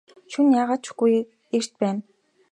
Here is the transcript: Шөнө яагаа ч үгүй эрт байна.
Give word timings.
Шөнө 0.31 0.53
яагаа 0.61 0.79
ч 0.83 0.85
үгүй 0.91 1.13
эрт 1.57 1.71
байна. 1.81 2.01